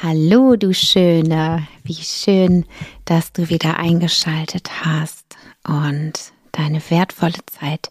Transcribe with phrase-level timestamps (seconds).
[0.00, 1.68] Hallo, du Schöne.
[1.84, 2.64] Wie schön,
[3.04, 6.12] dass du wieder eingeschaltet hast und
[6.52, 7.90] deine wertvolle Zeit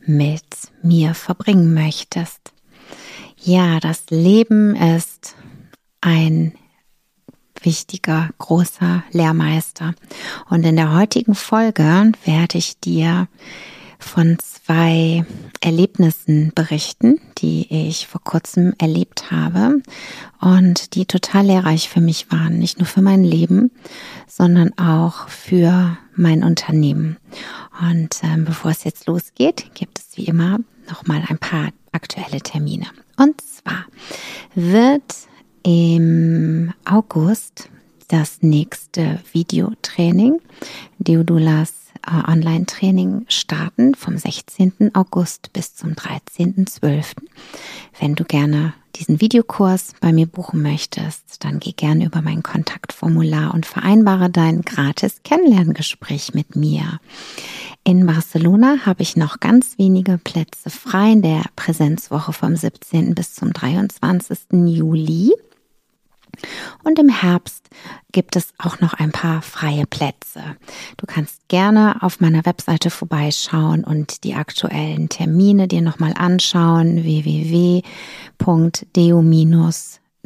[0.00, 0.42] mit
[0.82, 2.52] mir verbringen möchtest.
[3.38, 5.36] Ja, das Leben ist
[6.00, 6.54] ein
[7.62, 9.94] wichtiger, großer Lehrmeister.
[10.50, 13.28] Und in der heutigen Folge werde ich dir
[13.98, 15.24] von zwei
[15.60, 19.82] Erlebnissen berichten, die ich vor kurzem erlebt habe
[20.40, 22.58] und die total lehrreich für mich waren.
[22.58, 23.70] Nicht nur für mein Leben,
[24.26, 27.16] sondern auch für mein Unternehmen.
[27.80, 32.86] Und ähm, bevor es jetzt losgeht, gibt es wie immer nochmal ein paar aktuelle Termine.
[33.16, 33.86] Und zwar
[34.54, 35.14] wird
[35.62, 37.68] im August
[38.08, 40.40] das nächste Videotraining,
[40.98, 44.94] Deodulas Online-Training starten vom 16.
[44.94, 47.16] August bis zum 13.12.
[47.98, 53.52] Wenn du gerne diesen Videokurs bei mir buchen möchtest, dann geh gerne über mein Kontaktformular
[53.52, 57.00] und vereinbare dein gratis Kennenlerngespräch mit mir.
[57.84, 63.14] In Barcelona habe ich noch ganz wenige Plätze frei in der Präsenzwoche vom 17.
[63.14, 64.38] bis zum 23.
[64.66, 65.32] Juli.
[66.84, 67.68] Und im Herbst
[68.12, 70.56] gibt es auch noch ein paar freie Plätze.
[70.96, 77.04] Du kannst gerne auf meiner Webseite vorbeischauen und die aktuellen Termine dir nochmal anschauen.
[77.04, 77.82] www.deo-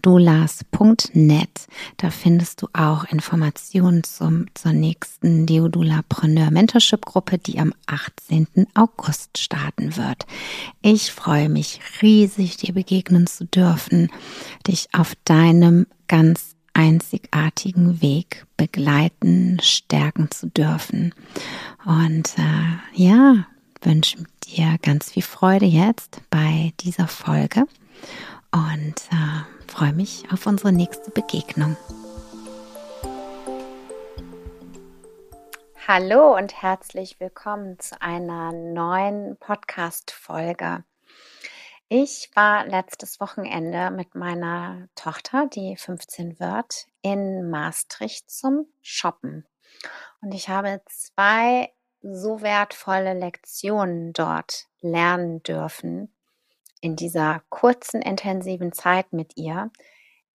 [0.03, 1.66] dolas.net.
[1.97, 8.47] Da findest du auch Informationen zum, zur nächsten Deodulapreneur Mentorship Gruppe, die am 18.
[8.75, 10.26] August starten wird.
[10.82, 14.10] Ich freue mich riesig, dir begegnen zu dürfen,
[14.66, 21.15] dich auf deinem ganz einzigartigen Weg begleiten, stärken zu dürfen.
[21.87, 23.47] Und äh, ja,
[23.81, 27.65] wünsche dir ganz viel Freude jetzt bei dieser Folge
[28.50, 31.76] und äh, freue mich auf unsere nächste Begegnung.
[35.87, 40.82] Hallo und herzlich willkommen zu einer neuen Podcast-Folge.
[41.93, 49.45] Ich war letztes Wochenende mit meiner Tochter, die 15 wird, in Maastricht zum Shoppen.
[50.23, 56.15] Und ich habe zwei so wertvolle Lektionen dort lernen dürfen,
[56.81, 59.73] in dieser kurzen, intensiven Zeit mit ihr,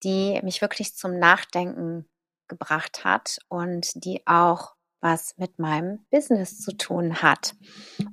[0.04, 2.06] die mich wirklich zum Nachdenken
[2.50, 7.56] gebracht hat und die auch was mit meinem Business zu tun hat.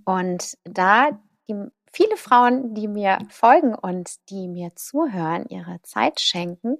[0.04, 1.10] Und da
[1.48, 1.56] die,
[1.92, 6.78] viele Frauen, die mir folgen und die mir zuhören, ihre Zeit schenken,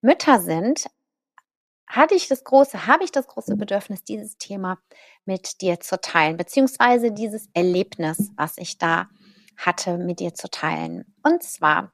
[0.00, 0.86] Mütter sind,
[1.86, 4.78] hatte ich das große, habe ich das große Bedürfnis, dieses Thema
[5.24, 9.08] mit dir zu teilen, beziehungsweise dieses Erlebnis, was ich da
[9.56, 11.04] hatte, mit dir zu teilen.
[11.22, 11.92] Und zwar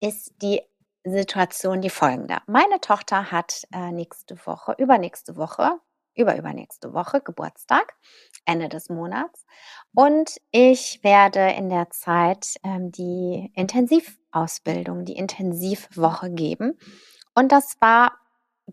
[0.00, 0.62] ist die
[1.04, 2.38] Situation die folgende.
[2.46, 5.78] Meine Tochter hat äh, nächste Woche, übernächste Woche,
[6.14, 7.94] über übernächste Woche Geburtstag,
[8.44, 9.44] Ende des Monats.
[9.94, 16.78] Und ich werde in der Zeit ähm, die Intensivausbildung, die Intensivwoche geben.
[17.34, 18.12] Und das war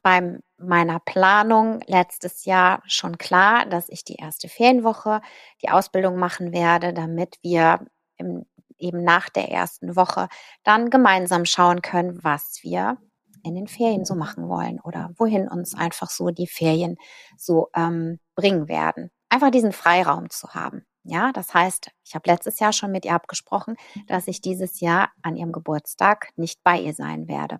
[0.01, 5.21] bei meiner Planung letztes Jahr schon klar, dass ich die erste Ferienwoche
[5.61, 7.85] die Ausbildung machen werde, damit wir
[8.17, 8.45] im,
[8.77, 10.27] eben nach der ersten Woche
[10.63, 12.97] dann gemeinsam schauen können, was wir
[13.43, 16.97] in den Ferien so machen wollen oder wohin uns einfach so die Ferien
[17.37, 19.11] so ähm, bringen werden.
[19.29, 20.85] Einfach diesen Freiraum zu haben.
[21.03, 23.75] Ja, das heißt, ich habe letztes Jahr schon mit ihr abgesprochen,
[24.07, 27.59] dass ich dieses Jahr an ihrem Geburtstag nicht bei ihr sein werde.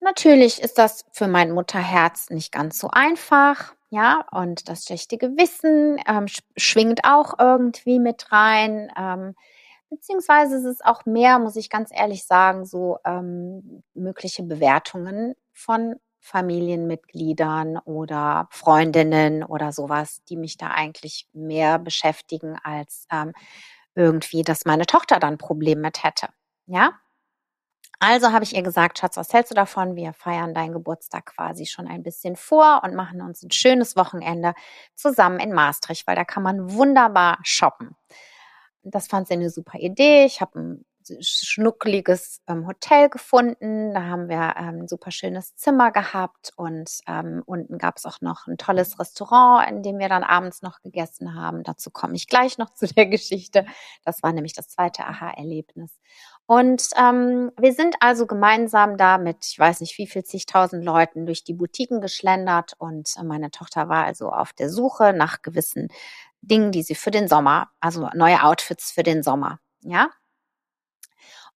[0.00, 5.98] Natürlich ist das für mein Mutterherz nicht ganz so einfach, ja, und das schlechte Gewissen
[6.06, 6.26] ähm,
[6.58, 9.34] schwingt auch irgendwie mit rein, ähm,
[9.94, 15.96] beziehungsweise ist es auch mehr, muss ich ganz ehrlich sagen, so ähm, mögliche Bewertungen von
[16.20, 23.32] Familienmitgliedern oder Freundinnen oder sowas, die mich da eigentlich mehr beschäftigen als ähm,
[23.94, 26.28] irgendwie, dass meine Tochter dann ein Problem mit hätte.
[26.66, 26.98] Ja?
[28.00, 29.96] Also habe ich ihr gesagt, Schatz, was hältst du davon?
[29.96, 34.54] Wir feiern deinen Geburtstag quasi schon ein bisschen vor und machen uns ein schönes Wochenende
[34.94, 37.96] zusammen in Maastricht, weil da kann man wunderbar shoppen.
[38.84, 40.24] Das fand sie eine super Idee.
[40.24, 40.84] Ich habe ein
[41.20, 43.92] schnuckeliges ähm, Hotel gefunden.
[43.92, 48.20] Da haben wir ähm, ein super schönes Zimmer gehabt und ähm, unten gab es auch
[48.20, 51.62] noch ein tolles Restaurant, in dem wir dann abends noch gegessen haben.
[51.62, 53.66] Dazu komme ich gleich noch zu der Geschichte.
[54.04, 55.98] Das war nämlich das zweite Aha-Erlebnis.
[56.46, 61.24] Und ähm, wir sind also gemeinsam da mit, ich weiß nicht wie viel, zigtausend Leuten
[61.24, 65.88] durch die Boutiquen geschlendert und äh, meine Tochter war also auf der Suche nach gewissen
[66.46, 70.10] Dingen, die sie für den Sommer, also neue Outfits für den Sommer, ja.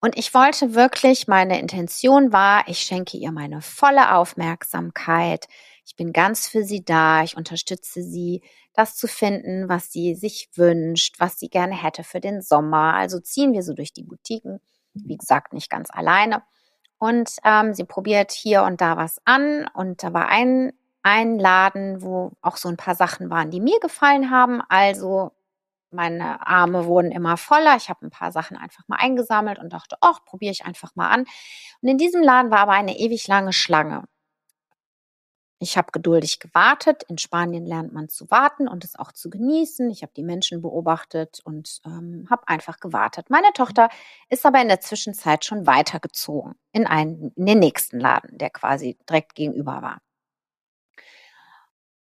[0.01, 5.47] Und ich wollte wirklich, meine Intention war, ich schenke ihr meine volle Aufmerksamkeit.
[5.85, 7.25] Ich bin ganz für sie da.
[7.25, 8.43] Ich unterstütze sie,
[8.75, 12.95] das zu finden, was sie sich wünscht, was sie gerne hätte für den Sommer.
[12.95, 14.61] Also ziehen wir so durch die Boutiquen
[15.05, 16.43] wie gesagt, nicht ganz alleine.
[16.99, 19.69] Und ähm, sie probiert hier und da was an.
[19.73, 20.73] Und da war ein,
[21.09, 24.61] ein Laden, wo auch so ein paar Sachen waren, die mir gefallen haben.
[24.69, 25.33] Also
[25.91, 27.77] meine Arme wurden immer voller.
[27.77, 31.09] Ich habe ein paar Sachen einfach mal eingesammelt und dachte, ach, probiere ich einfach mal
[31.09, 31.25] an.
[31.81, 34.05] Und in diesem Laden war aber eine ewig lange Schlange.
[35.61, 37.03] Ich habe geduldig gewartet.
[37.09, 39.91] In Spanien lernt man zu warten und es auch zu genießen.
[39.91, 43.29] Ich habe die Menschen beobachtet und ähm, habe einfach gewartet.
[43.31, 43.89] Meine Tochter
[44.29, 48.99] ist aber in der Zwischenzeit schon weitergezogen in, einen, in den nächsten Laden, der quasi
[49.09, 49.99] direkt gegenüber war.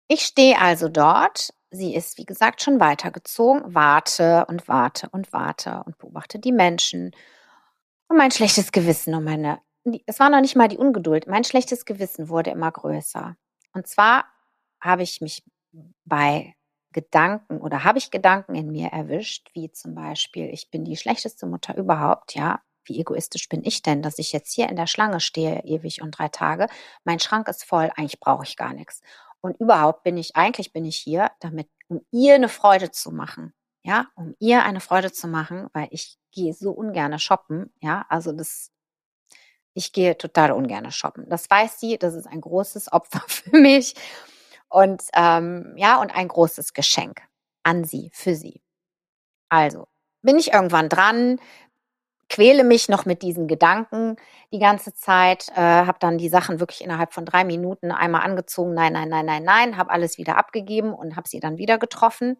[0.07, 1.53] Ich stehe also dort.
[1.71, 7.11] Sie ist, wie gesagt, schon weitergezogen, warte und warte und warte und beobachte die Menschen.
[8.07, 9.59] Und mein schlechtes Gewissen und meine
[10.07, 11.27] es war noch nicht mal die Ungeduld.
[11.27, 13.35] Mein schlechtes Gewissen wurde immer größer.
[13.73, 14.25] Und zwar
[14.81, 15.43] habe ich mich
[16.05, 16.55] bei
[16.91, 21.45] Gedanken oder habe ich Gedanken in mir erwischt, wie zum Beispiel, ich bin die schlechteste
[21.45, 22.61] Mutter überhaupt, ja.
[22.85, 26.17] Wie egoistisch bin ich denn, dass ich jetzt hier in der Schlange stehe, ewig und
[26.17, 26.67] drei Tage.
[27.03, 29.01] Mein Schrank ist voll, eigentlich brauche ich gar nichts.
[29.45, 33.53] Und überhaupt bin ich, eigentlich bin ich hier, damit, um ihr eine Freude zu machen.
[33.83, 37.71] Ja, um ihr eine Freude zu machen, weil ich gehe so ungern shoppen.
[37.79, 38.71] Ja, also das
[39.75, 41.29] ich gehe total ungern shoppen.
[41.29, 43.93] Das weiß sie, das ist ein großes Opfer für mich
[44.67, 47.21] und ähm, ja und ein großes Geschenk
[47.61, 48.63] an sie, für sie.
[49.49, 49.87] Also
[50.23, 51.39] bin ich irgendwann dran,
[52.29, 54.15] quäle mich noch mit diesen Gedanken
[54.51, 58.73] die ganze Zeit, äh, habe dann die Sachen wirklich innerhalb von drei Minuten einmal angezogen,
[58.73, 62.37] nein, nein, nein, nein, nein, habe alles wieder abgegeben und habe sie dann wieder getroffen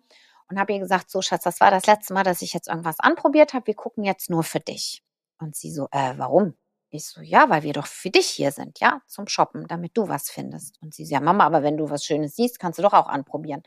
[0.49, 2.99] und habe ihr gesagt, so Schatz, das war das letzte Mal, dass ich jetzt irgendwas
[2.99, 5.03] anprobiert habe, wir gucken jetzt nur für dich.
[5.39, 6.55] Und sie so, äh, warum?
[6.89, 10.07] Ich so, ja, weil wir doch für dich hier sind, ja, zum Shoppen, damit du
[10.07, 10.81] was findest.
[10.81, 13.07] Und sie so, ja, Mama, aber wenn du was Schönes siehst, kannst du doch auch
[13.07, 13.63] anprobieren.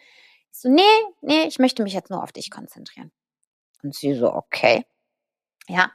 [0.51, 0.83] Ich so, nee,
[1.21, 3.13] nee, ich möchte mich jetzt nur auf dich konzentrieren.
[3.83, 4.87] Und sie so, okay.
[5.69, 5.93] Ja.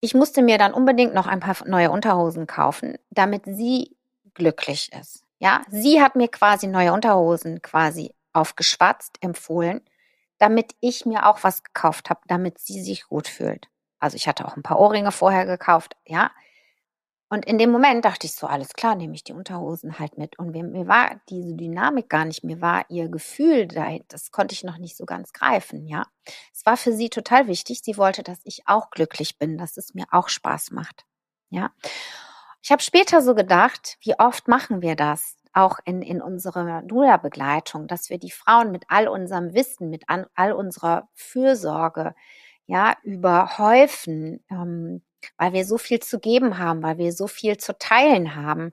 [0.00, 3.96] Ich musste mir dann unbedingt noch ein paar neue Unterhosen kaufen, damit sie
[4.34, 5.24] glücklich ist.
[5.38, 9.80] Ja, sie hat mir quasi neue Unterhosen quasi aufgeschwatzt, empfohlen,
[10.38, 13.68] damit ich mir auch was gekauft habe, damit sie sich gut fühlt.
[13.98, 16.30] Also ich hatte auch ein paar Ohrringe vorher gekauft, ja.
[17.30, 20.38] Und in dem Moment dachte ich so, alles klar, nehme ich die Unterhosen halt mit.
[20.38, 23.68] Und mir, war diese Dynamik gar nicht, mir war ihr Gefühl,
[24.08, 26.06] das konnte ich noch nicht so ganz greifen, ja.
[26.54, 27.82] Es war für sie total wichtig.
[27.82, 31.04] Sie wollte, dass ich auch glücklich bin, dass es mir auch Spaß macht,
[31.50, 31.70] ja.
[32.62, 35.36] Ich habe später so gedacht, wie oft machen wir das?
[35.52, 40.52] Auch in, in unserer Dula-Begleitung, dass wir die Frauen mit all unserem Wissen, mit all
[40.52, 42.14] unserer Fürsorge,
[42.66, 45.02] ja, überhäufen, ähm,
[45.36, 48.72] weil wir so viel zu geben haben, weil wir so viel zu teilen haben,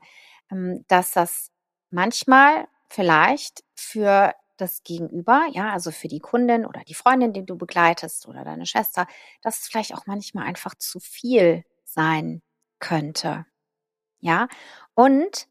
[0.52, 1.52] ähm, dass das
[1.90, 7.58] manchmal vielleicht für das Gegenüber, ja, also für die Kundin oder die Freundin, die du
[7.58, 9.08] begleitest oder deine Schwester,
[9.42, 12.42] dass es vielleicht auch manchmal einfach zu viel sein
[12.80, 13.46] könnte.
[14.22, 14.48] Ja,
[14.96, 15.48] und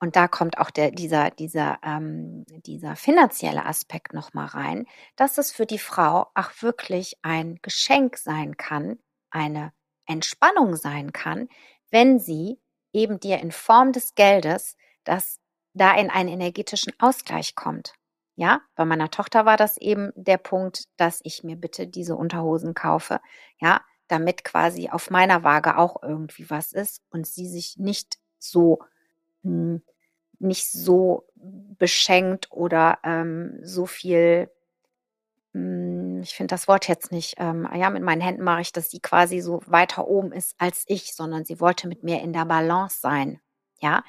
[0.00, 4.86] und da kommt auch der, dieser, dieser, ähm, dieser finanzielle Aspekt nochmal rein,
[5.16, 8.98] dass es für die Frau auch wirklich ein Geschenk sein kann,
[9.30, 9.72] eine
[10.06, 11.48] Entspannung sein kann,
[11.90, 12.58] wenn sie
[12.92, 15.38] eben dir in Form des Geldes, das
[15.74, 17.92] da in einen energetischen Ausgleich kommt.
[18.36, 22.74] Ja, bei meiner Tochter war das eben der Punkt, dass ich mir bitte diese Unterhosen
[22.74, 23.20] kaufe.
[23.60, 28.78] Ja, damit quasi auf meiner Waage auch irgendwie was ist und sie sich nicht so
[29.42, 29.82] hm,
[30.38, 34.50] nicht so beschenkt oder ähm, so viel,
[35.54, 39.00] ich finde das Wort jetzt nicht, ähm, ja, mit meinen Händen mache ich, dass sie
[39.00, 43.00] quasi so weiter oben ist als ich, sondern sie wollte mit mir in der Balance
[43.00, 43.40] sein.
[43.80, 44.02] Ja,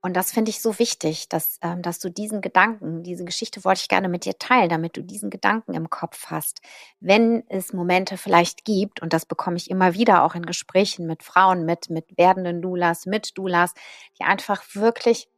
[0.00, 3.82] und das finde ich so wichtig, dass, ähm, dass du diesen Gedanken, diese Geschichte wollte
[3.82, 6.60] ich gerne mit dir teilen, damit du diesen Gedanken im Kopf hast.
[6.98, 11.22] Wenn es Momente vielleicht gibt, und das bekomme ich immer wieder auch in Gesprächen mit
[11.22, 13.74] Frauen, mit, mit werdenden Doulas, mit Doulas,
[14.18, 15.28] die einfach wirklich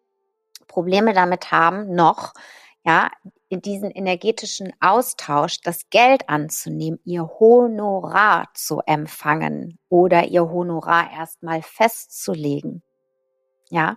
[0.66, 2.32] Probleme damit haben, noch,
[2.84, 3.10] ja,
[3.50, 12.82] diesen energetischen Austausch das Geld anzunehmen, ihr Honorar zu empfangen oder ihr Honorar erstmal festzulegen.
[13.70, 13.96] Ja.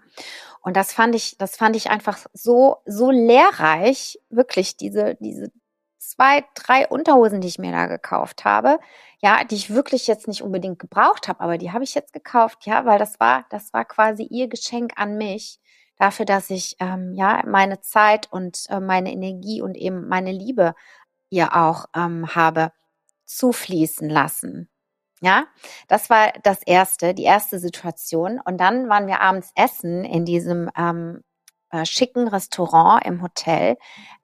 [0.62, 5.52] Und das fand ich, das fand ich einfach so, so lehrreich, wirklich diese, diese
[5.98, 8.80] zwei, drei Unterhosen, die ich mir da gekauft habe,
[9.20, 12.66] ja, die ich wirklich jetzt nicht unbedingt gebraucht habe, aber die habe ich jetzt gekauft,
[12.66, 15.60] ja, weil das war, das war quasi ihr Geschenk an mich
[15.98, 20.74] dafür, dass ich ähm, ja meine Zeit und äh, meine Energie und eben meine Liebe
[21.30, 22.72] ihr auch ähm, habe
[23.26, 24.70] zufließen lassen.
[25.22, 25.48] Ja,
[25.88, 28.40] das war das erste, die erste Situation.
[28.44, 31.24] Und dann waren wir abends essen in diesem ähm,
[31.72, 33.78] äh, schicken Restaurant im Hotel.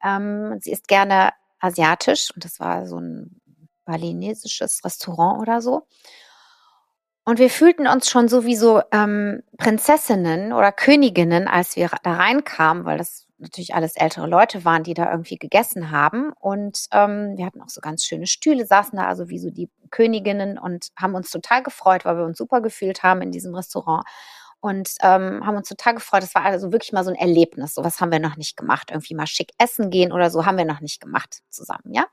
[0.03, 3.42] Ähm, sie ist gerne asiatisch und das war so ein
[3.86, 5.88] balinesisches Restaurant oder so.
[7.25, 12.13] Und wir fühlten uns schon so wie so ähm, Prinzessinnen oder Königinnen, als wir da
[12.13, 16.34] reinkamen, weil das natürlich alles ältere Leute waren, die da irgendwie gegessen haben.
[16.39, 19.70] Und ähm, wir hatten auch so ganz schöne Stühle, saßen da also wie so die
[19.89, 24.06] Königinnen und haben uns total gefreut, weil wir uns super gefühlt haben in diesem Restaurant.
[24.60, 26.24] Und ähm, haben uns total gefreut.
[26.24, 27.74] Das war also wirklich mal so ein Erlebnis.
[27.75, 28.92] Sowas haben wir noch nicht gemacht.
[28.92, 32.06] Irgendwie mal schick essen gehen oder so haben wir noch nicht gemacht zusammen, ja.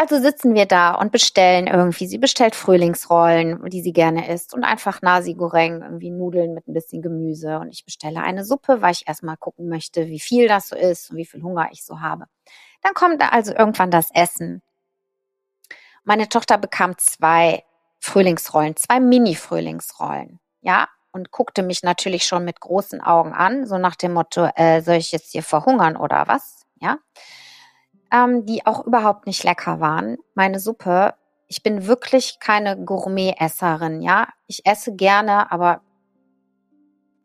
[0.00, 2.06] Also sitzen wir da und bestellen irgendwie.
[2.06, 6.72] Sie bestellt Frühlingsrollen, die sie gerne isst und einfach Nasi Goreng, irgendwie Nudeln mit ein
[6.72, 7.58] bisschen Gemüse.
[7.58, 11.10] Und ich bestelle eine Suppe, weil ich erstmal gucken möchte, wie viel das so ist
[11.10, 12.26] und wie viel Hunger ich so habe.
[12.80, 14.62] Dann kommt also irgendwann das Essen.
[16.04, 17.64] Meine Tochter bekam zwei
[17.98, 23.96] Frühlingsrollen, zwei Mini-Frühlingsrollen, ja, und guckte mich natürlich schon mit großen Augen an, so nach
[23.96, 26.98] dem Motto, äh, soll ich jetzt hier verhungern oder was, ja
[28.12, 30.18] ähm, die auch überhaupt nicht lecker waren.
[30.34, 31.14] Meine Suppe,
[31.46, 34.28] ich bin wirklich keine Gourmet-Esserin, ja.
[34.46, 35.82] Ich esse gerne, aber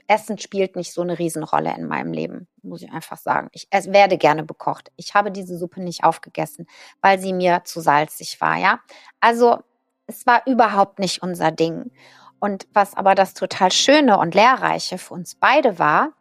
[0.08, 3.50] Essen spielt nicht so eine Riesenrolle in meinem Leben, muss ich einfach sagen.
[3.52, 4.92] Ich werde gerne bekocht.
[4.96, 6.68] Ich habe diese Suppe nicht aufgegessen,
[7.02, 8.80] weil sie mir zu salzig war, ja.
[9.20, 9.60] Also
[10.08, 11.92] es war überhaupt nicht unser Ding.
[12.40, 16.12] Und was aber das total Schöne und Lehrreiche für uns beide war,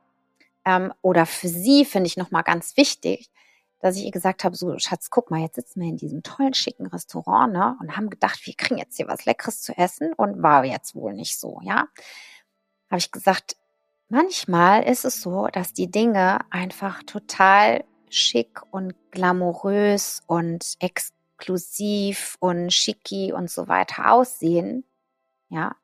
[0.65, 3.31] ähm, oder für sie finde ich nochmal ganz wichtig,
[3.83, 6.55] dass ich ihr gesagt habe, so Schatz, guck mal, jetzt sitzen wir in diesem tollen,
[6.55, 7.77] schicken Restaurant, ne?
[7.81, 11.13] Und haben gedacht, wir kriegen jetzt hier was Leckeres zu essen und war jetzt wohl
[11.13, 11.89] nicht so, ja?
[12.89, 13.57] Habe ich gesagt,
[14.09, 22.73] manchmal ist es so, dass die Dinge einfach total schick und glamourös und exklusiv und
[22.73, 24.85] schicki und so weiter aussehen,
[25.49, 25.75] ja?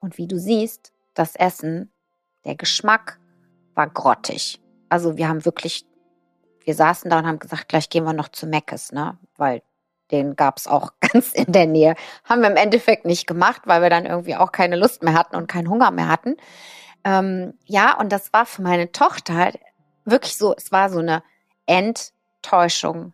[0.00, 1.90] Und wie du siehst, das Essen,
[2.44, 3.18] der Geschmack
[3.74, 4.60] war grottig.
[4.90, 5.86] Also wir haben wirklich
[6.66, 9.18] wir saßen da und haben gesagt, gleich gehen wir noch zu Meckes, ne?
[9.36, 9.62] Weil
[10.10, 11.94] den gab es auch ganz in der Nähe.
[12.24, 15.36] Haben wir im Endeffekt nicht gemacht, weil wir dann irgendwie auch keine Lust mehr hatten
[15.36, 16.36] und keinen Hunger mehr hatten.
[17.04, 19.52] Ähm, ja, und das war für meine Tochter
[20.04, 21.22] wirklich so, es war so eine
[21.66, 23.12] Enttäuschung.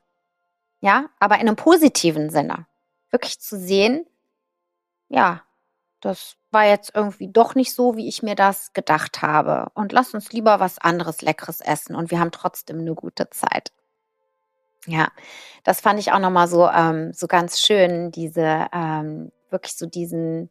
[0.81, 2.67] Ja, aber in einem positiven Sinne.
[3.11, 4.07] Wirklich zu sehen,
[5.09, 5.43] ja,
[6.01, 9.71] das war jetzt irgendwie doch nicht so, wie ich mir das gedacht habe.
[9.75, 13.73] Und lass uns lieber was anderes Leckeres essen und wir haben trotzdem eine gute Zeit.
[14.87, 15.09] Ja,
[15.65, 20.51] das fand ich auch nochmal so, ähm, so ganz schön, diese, ähm, wirklich so diesen,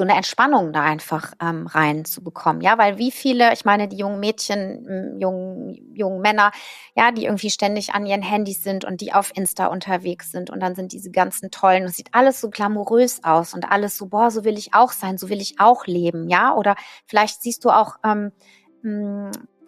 [0.00, 2.62] so eine Entspannung da einfach ähm, reinzubekommen.
[2.62, 6.52] Ja, weil wie viele, ich meine, die jungen Mädchen, jungen, jungen Männer,
[6.96, 10.60] ja, die irgendwie ständig an ihren Handys sind und die auf Insta unterwegs sind und
[10.60, 14.30] dann sind diese ganzen tollen, es sieht alles so glamourös aus und alles so, boah,
[14.30, 17.68] so will ich auch sein, so will ich auch leben, ja, oder vielleicht siehst du
[17.68, 18.32] auch ähm,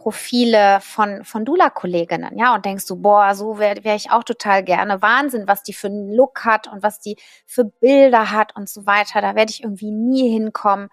[0.03, 4.65] Profile von, von Dula-Kolleginnen, ja, und denkst du, boah, so wäre wär ich auch total
[4.65, 5.01] gerne.
[5.01, 7.17] Wahnsinn, was die für einen Look hat und was die
[7.47, 9.21] für Bilder hat und so weiter.
[9.21, 10.89] Da werde ich irgendwie nie hinkommen.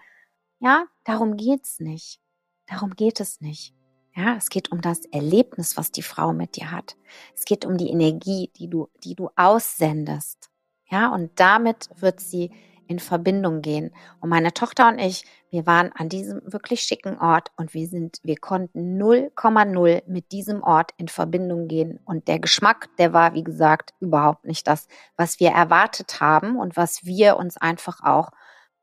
[0.59, 2.19] Ja, darum geht's nicht.
[2.67, 3.73] Darum geht es nicht.
[4.15, 6.95] Ja, es geht um das Erlebnis, was die Frau mit dir hat.
[7.35, 10.51] Es geht um die Energie, die du, die du aussendest.
[10.91, 12.51] Ja, und damit wird sie
[12.89, 13.91] in Verbindung gehen.
[14.19, 18.19] Und meine Tochter und ich, wir waren an diesem wirklich schicken Ort und wir sind,
[18.23, 21.99] wir konnten 0,0 mit diesem Ort in Verbindung gehen.
[22.03, 26.77] Und der Geschmack, der war, wie gesagt, überhaupt nicht das, was wir erwartet haben und
[26.77, 28.31] was wir uns einfach auch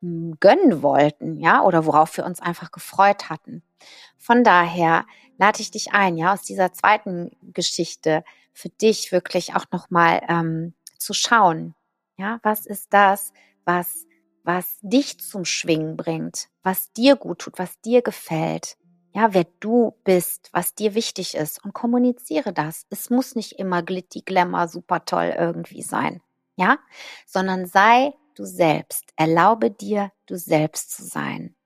[0.00, 3.64] hm, gönnen wollten, ja, oder worauf wir uns einfach gefreut hatten.
[4.18, 5.04] Von daher
[5.36, 8.22] lade ich dich ein, ja, aus dieser zweiten Geschichte
[8.52, 11.74] für dich wirklich auch nochmal ähm, zu schauen,
[12.16, 13.32] ja, was ist das,
[13.66, 14.06] was
[14.46, 18.76] was dich zum Schwingen bringt, was dir gut tut, was dir gefällt.
[19.12, 22.86] Ja, wer du bist, was dir wichtig ist und kommuniziere das.
[22.90, 26.22] Es muss nicht immer glitti, glamour, super toll irgendwie sein.
[26.56, 26.78] Ja,
[27.26, 29.12] sondern sei du selbst.
[29.16, 31.56] Erlaube dir, du selbst zu sein.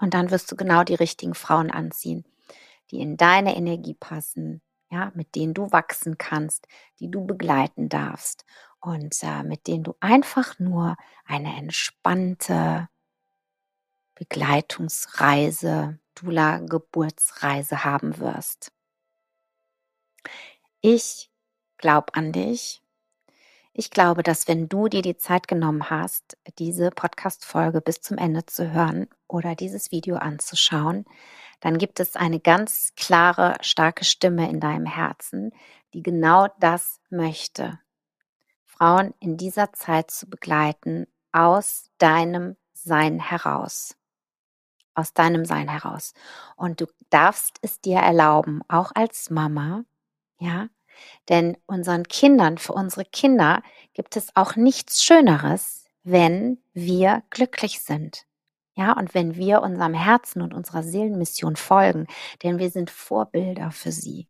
[0.00, 2.24] Und dann wirst du genau die richtigen Frauen anziehen,
[2.90, 6.66] die in deine Energie passen, ja, mit denen du wachsen kannst,
[6.98, 8.44] die du begleiten darfst
[8.84, 12.88] und äh, mit denen du einfach nur eine entspannte
[14.14, 18.72] Begleitungsreise, Dula-Geburtsreise haben wirst.
[20.82, 21.30] Ich
[21.78, 22.82] glaube an dich.
[23.72, 28.44] Ich glaube, dass wenn du dir die Zeit genommen hast, diese Podcast-Folge bis zum Ende
[28.46, 31.06] zu hören oder dieses Video anzuschauen,
[31.60, 35.52] dann gibt es eine ganz klare, starke Stimme in deinem Herzen,
[35.94, 37.80] die genau das möchte.
[38.76, 43.96] Frauen in dieser Zeit zu begleiten aus deinem Sein heraus.
[44.94, 46.12] Aus deinem Sein heraus.
[46.56, 49.84] Und du darfst es dir erlauben, auch als Mama,
[50.38, 50.68] ja,
[51.28, 53.62] denn unseren Kindern, für unsere Kinder
[53.94, 58.26] gibt es auch nichts Schöneres, wenn wir glücklich sind.
[58.76, 62.06] Ja, und wenn wir unserem Herzen und unserer Seelenmission folgen,
[62.42, 64.28] denn wir sind Vorbilder für sie.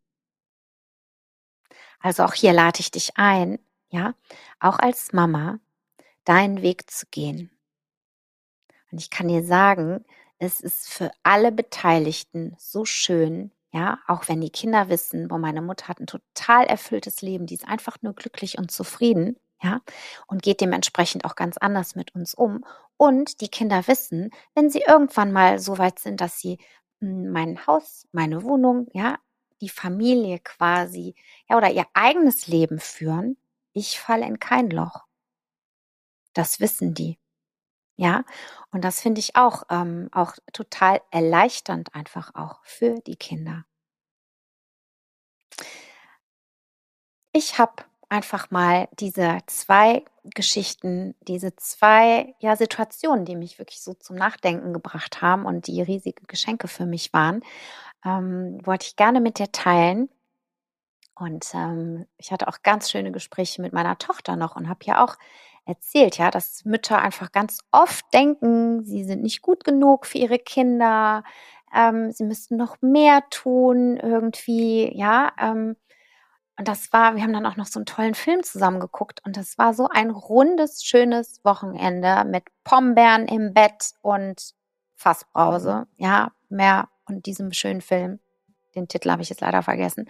[1.99, 3.59] Also auch hier lade ich dich ein,
[3.95, 4.15] ja,
[4.59, 5.61] auch als Mama,
[6.25, 7.51] deinen Weg zu gehen.
[8.91, 10.05] Und ich kann dir sagen,
[10.39, 15.63] es ist für alle Beteiligten so schön, ja, auch wenn die Kinder wissen, wo meine
[15.63, 19.81] Mutter hat ein total erfülltes Leben, die ist einfach nur glücklich und zufrieden, ja,
[20.27, 22.65] und geht dementsprechend auch ganz anders mit uns um.
[22.97, 26.59] Und die Kinder wissen, wenn sie irgendwann mal so weit sind, dass sie
[27.01, 29.19] hm, mein Haus, meine Wohnung, ja,
[29.61, 31.15] die Familie quasi,
[31.49, 33.37] ja, oder ihr eigenes Leben führen,
[33.75, 35.05] ich falle in kein Loch.
[36.35, 37.19] Das wissen die.
[37.97, 38.25] Ja,
[38.73, 43.65] und das finde ich auch, ähm, auch total erleichternd einfach auch für die Kinder.
[47.33, 53.95] Ich habe einfach mal diese zwei Geschichten, diese zwei ja, Situationen, die mich wirklich so
[53.95, 57.43] zum Nachdenken gebracht haben und die riesige Geschenke für mich waren,
[58.05, 60.09] ähm, wollte ich gerne mit dir teilen.
[61.17, 65.05] Und ähm, ich hatte auch ganz schöne Gespräche mit meiner Tochter noch und habe ja
[65.05, 65.17] auch
[65.65, 70.39] erzählt, ja, dass Mütter einfach ganz oft denken, sie sind nicht gut genug für ihre
[70.39, 71.23] Kinder,
[71.75, 75.33] ähm, sie müssten noch mehr tun irgendwie, ja.
[75.41, 75.77] Ähm,
[76.57, 79.37] und das war, wir haben dann auch noch so einen tollen Film zusammen geguckt und
[79.37, 84.55] das war so ein rundes, schönes Wochenende mit Pombeeren im Bett und
[84.97, 88.21] Fassbrause, ja, mehr und diesem schönen Film.
[88.77, 90.07] Den Titel habe ich jetzt leider vergessen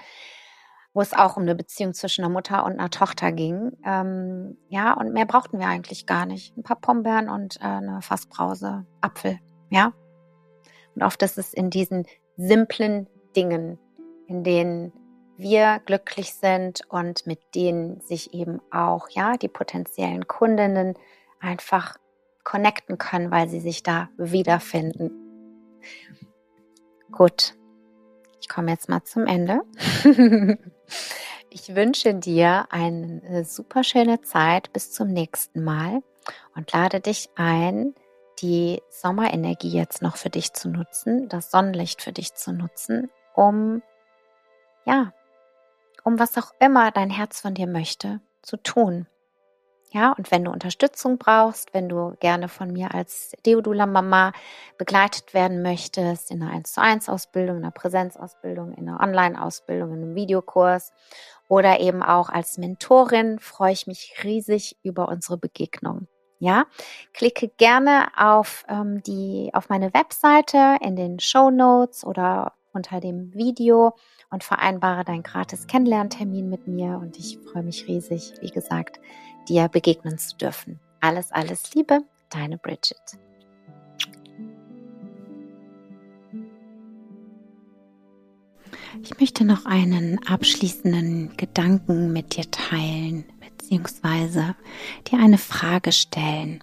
[0.95, 3.73] wo es auch um eine Beziehung zwischen einer Mutter und einer Tochter ging.
[3.85, 6.57] Ähm, ja, und mehr brauchten wir eigentlich gar nicht.
[6.57, 9.93] Ein paar Pombeeren und äh, eine Fassbrause, Apfel, ja.
[10.95, 13.79] Und oft ist es in diesen simplen Dingen,
[14.29, 14.93] in denen
[15.37, 20.95] wir glücklich sind und mit denen sich eben auch, ja, die potenziellen Kundinnen
[21.41, 21.97] einfach
[22.45, 25.11] connecten können, weil sie sich da wiederfinden.
[27.11, 27.57] Gut,
[28.41, 29.63] ich komme jetzt mal zum Ende.
[31.51, 36.03] ich wünsche dir eine super schöne Zeit bis zum nächsten Mal
[36.55, 37.95] und lade dich ein,
[38.41, 43.83] die Sommerenergie jetzt noch für dich zu nutzen, das Sonnenlicht für dich zu nutzen, um,
[44.85, 45.13] ja,
[46.03, 49.07] um was auch immer dein Herz von dir möchte, zu tun.
[49.95, 54.33] Ja, und wenn du Unterstützung brauchst, wenn du gerne von mir als Deodula Mama
[54.77, 59.93] begleitet werden möchtest, in einer 1 zu 1 Ausbildung, in einer Präsenzausbildung, in einer Online-Ausbildung,
[59.93, 60.93] in einem Videokurs
[61.47, 66.09] oder eben auch als Mentorin, freue ich mich riesig über unsere Begegnung.
[66.41, 66.65] Ja,
[67.13, 73.33] klicke gerne auf ähm, die, auf meine Webseite in den Show Notes oder unter dem
[73.33, 73.95] Video
[74.31, 78.99] und vereinbare deinen gratis Kennenlerntermin mit mir und ich freue mich riesig, wie gesagt,
[79.49, 80.81] dir begegnen zu dürfen.
[81.01, 83.19] Alles, alles Liebe, deine Bridget.
[89.03, 94.55] Ich möchte noch einen abschließenden Gedanken mit dir teilen, beziehungsweise
[95.07, 96.61] dir eine Frage stellen.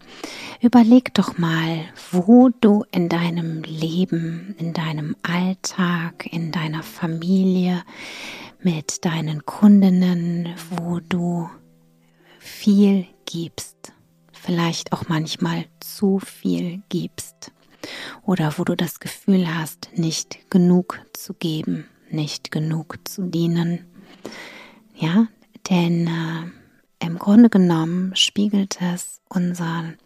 [0.61, 7.83] Überleg doch mal, wo du in deinem Leben, in deinem Alltag, in deiner Familie,
[8.61, 11.49] mit deinen Kundinnen, wo du
[12.41, 13.93] viel gibst,
[14.33, 17.51] vielleicht auch manchmal zu viel gibst
[18.23, 23.85] oder wo du das Gefühl hast, nicht genug zu geben, nicht genug zu dienen.
[24.95, 25.27] Ja,
[25.69, 29.97] denn äh, im Grunde genommen spiegelt es unseren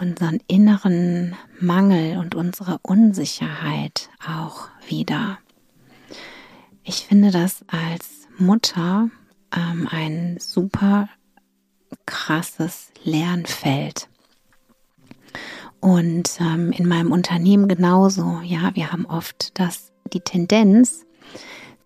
[0.00, 5.38] unseren inneren Mangel und unsere Unsicherheit auch wieder.
[6.84, 9.10] Ich finde das als Mutter
[9.54, 11.08] ähm, ein super
[12.08, 14.08] krasses Lernfeld.
[15.80, 18.40] Und ähm, in meinem Unternehmen genauso.
[18.42, 21.04] Ja, wir haben oft das, die Tendenz,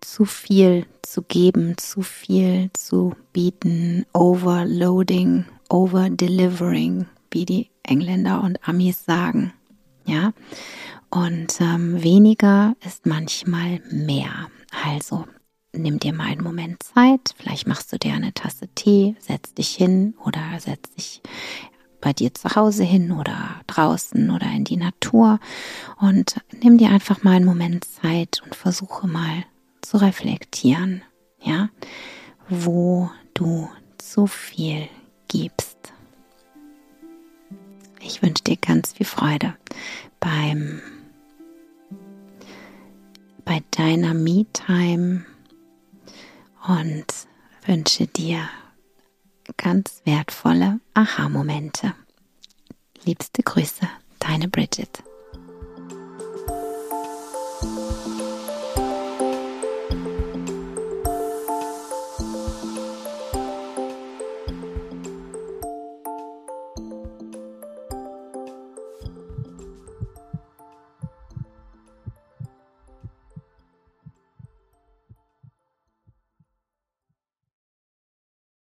[0.01, 9.05] zu viel zu geben, zu viel zu bieten, overloading, overdelivering, wie die Engländer und Amis
[9.05, 9.53] sagen.
[10.05, 10.33] Ja,
[11.09, 14.47] und ähm, weniger ist manchmal mehr.
[14.85, 15.25] Also
[15.73, 17.33] nimm dir mal einen Moment Zeit.
[17.37, 21.21] Vielleicht machst du dir eine Tasse Tee, setz dich hin oder setz dich
[21.99, 25.39] bei dir zu Hause hin oder draußen oder in die Natur
[25.99, 29.45] und nimm dir einfach mal einen Moment Zeit und versuche mal
[29.81, 31.01] zu reflektieren,
[31.41, 31.69] ja,
[32.49, 34.89] wo du zu viel
[35.29, 35.77] gibst.
[38.01, 39.55] Ich wünsche dir ganz viel Freude
[40.19, 40.81] beim
[43.45, 45.25] bei deiner Me-Time
[46.67, 47.05] und
[47.65, 48.49] wünsche dir
[49.57, 51.93] ganz wertvolle Aha-Momente.
[53.05, 53.87] Liebste Grüße,
[54.19, 55.03] deine Bridget.